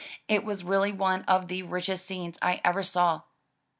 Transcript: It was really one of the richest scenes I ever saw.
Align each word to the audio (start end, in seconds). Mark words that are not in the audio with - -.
It 0.27 0.43
was 0.43 0.63
really 0.63 0.91
one 0.91 1.21
of 1.25 1.47
the 1.47 1.61
richest 1.61 2.07
scenes 2.07 2.39
I 2.41 2.59
ever 2.65 2.81
saw. 2.81 3.21